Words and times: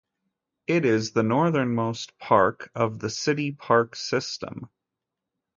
It 0.65 0.83
is 0.83 1.11
the 1.11 1.21
northernmost 1.21 2.17
park 2.17 2.71
of 2.73 2.97
the 2.97 3.09
city 3.11 3.51
park 3.51 3.95
system. 3.95 4.67